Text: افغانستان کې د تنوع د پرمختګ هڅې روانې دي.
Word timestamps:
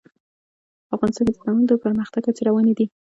افغانستان 0.95 1.23
کې 1.27 1.33
د 1.35 1.37
تنوع 1.41 1.65
د 1.67 1.73
پرمختګ 1.83 2.21
هڅې 2.25 2.41
روانې 2.49 2.73
دي. 2.77 2.85